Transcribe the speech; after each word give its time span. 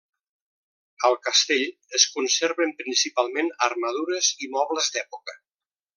Al 1.09 1.17
castell 1.27 1.99
es 1.99 2.07
conserven 2.15 2.73
principalment 2.81 3.55
armadures 3.71 4.35
i 4.47 4.51
mobles 4.57 4.93
d'època. 4.97 5.41